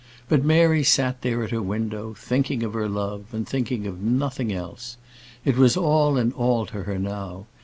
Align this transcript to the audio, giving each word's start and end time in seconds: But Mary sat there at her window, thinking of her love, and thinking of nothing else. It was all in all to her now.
But 0.27 0.43
Mary 0.43 0.83
sat 0.83 1.21
there 1.21 1.43
at 1.43 1.51
her 1.51 1.61
window, 1.61 2.15
thinking 2.15 2.63
of 2.63 2.73
her 2.73 2.89
love, 2.89 3.25
and 3.33 3.47
thinking 3.47 3.85
of 3.85 4.01
nothing 4.01 4.51
else. 4.51 4.97
It 5.45 5.57
was 5.57 5.77
all 5.77 6.17
in 6.17 6.31
all 6.31 6.65
to 6.65 6.85
her 6.85 6.97
now. 6.97 7.45